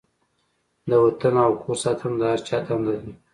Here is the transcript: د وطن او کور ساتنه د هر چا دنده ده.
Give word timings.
د 0.89 0.91
وطن 1.05 1.33
او 1.45 1.51
کور 1.61 1.77
ساتنه 1.83 2.15
د 2.19 2.23
هر 2.31 2.39
چا 2.47 2.57
دنده 2.67 2.93
ده. 3.01 3.11